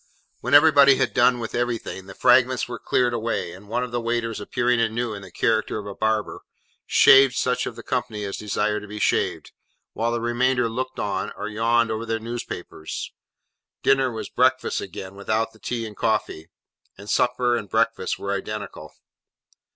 When 0.39 0.55
everybody 0.55 0.95
had 0.95 1.13
done 1.13 1.37
with 1.37 1.53
everything, 1.53 2.07
the 2.07 2.15
fragments 2.15 2.67
were 2.67 2.79
cleared 2.79 3.13
away: 3.13 3.51
and 3.53 3.69
one 3.69 3.83
of 3.83 3.91
the 3.91 4.01
waiters 4.01 4.39
appearing 4.41 4.81
anew 4.81 5.13
in 5.13 5.21
the 5.21 5.29
character 5.29 5.77
of 5.77 5.85
a 5.85 5.93
barber, 5.93 6.41
shaved 6.87 7.35
such 7.35 7.67
of 7.67 7.75
the 7.75 7.83
company 7.83 8.23
as 8.25 8.35
desired 8.35 8.79
to 8.81 8.87
be 8.87 8.97
shaved; 8.97 9.51
while 9.93 10.11
the 10.11 10.19
remainder 10.19 10.67
looked 10.67 10.97
on, 10.97 11.31
or 11.37 11.47
yawned 11.47 11.91
over 11.91 12.07
their 12.07 12.17
newspapers. 12.17 13.11
Dinner 13.83 14.11
was 14.11 14.27
breakfast 14.27 14.81
again, 14.81 15.13
without 15.13 15.53
the 15.53 15.59
tea 15.59 15.85
and 15.85 15.95
coffee; 15.95 16.49
and 16.97 17.07
supper 17.07 17.55
and 17.55 17.69
breakfast 17.69 18.17
were 18.17 18.31
identical. 18.31 18.95